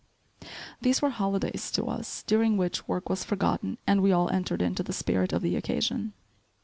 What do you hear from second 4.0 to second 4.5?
we all